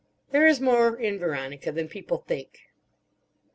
[0.31, 2.61] There is more in Veronica than people think.